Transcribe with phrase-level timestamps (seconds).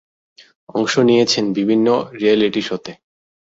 [0.69, 1.87] অংশ নিয়েছেন বিভিন্ন
[2.13, 2.91] রিয়েলিটি শোতে।